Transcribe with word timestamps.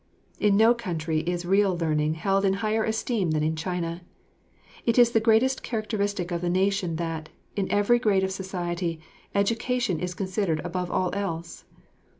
In 0.39 0.57
no 0.57 0.73
country 0.73 1.19
is 1.19 1.45
real 1.45 1.77
learning 1.77 2.15
held 2.15 2.43
in 2.43 2.53
higher 2.65 2.83
esteem 2.83 3.29
than 3.29 3.43
in 3.43 3.55
China. 3.55 4.01
It 4.83 4.97
is 4.97 5.11
the 5.11 5.19
greatest 5.19 5.61
characteristic 5.61 6.31
of 6.31 6.41
the 6.41 6.49
nation 6.49 6.95
that, 6.95 7.29
in 7.55 7.71
every 7.71 7.99
grade 7.99 8.23
of 8.23 8.31
society, 8.31 8.99
education 9.35 9.99
is 9.99 10.15
considered 10.15 10.59
above 10.65 10.89
all 10.89 11.13
else. 11.13 11.65